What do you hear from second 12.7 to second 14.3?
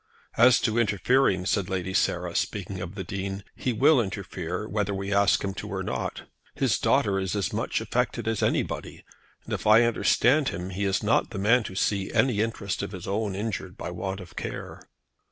of his own injured by want